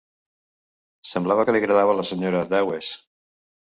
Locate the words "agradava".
1.63-1.97